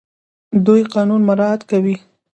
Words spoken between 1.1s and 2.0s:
مراعات کوي.